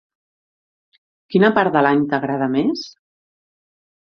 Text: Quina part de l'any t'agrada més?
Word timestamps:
Quina 1.35 1.51
part 1.59 1.75
de 1.77 1.83
l'any 1.89 2.01
t'agrada 2.15 2.51
més? 2.57 2.87